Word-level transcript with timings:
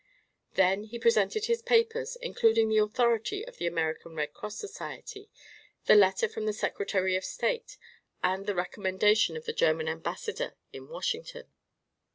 Then 0.55 0.85
he 0.85 0.97
presented 0.97 1.45
his 1.45 1.61
papers, 1.61 2.15
including 2.23 2.69
the 2.69 2.79
authority 2.79 3.45
of 3.45 3.57
the 3.57 3.67
American 3.67 4.15
Red 4.15 4.33
Cross 4.33 4.55
Society, 4.57 5.29
the 5.85 5.93
letter 5.93 6.27
from 6.27 6.47
the 6.47 6.53
secretary 6.53 7.15
of 7.15 7.23
state 7.23 7.77
and 8.23 8.47
the 8.47 8.55
recommendation 8.55 9.37
of 9.37 9.45
the 9.45 9.53
German 9.53 9.87
ambassador 9.87 10.55
at 10.73 10.83
Washington. 10.87 11.53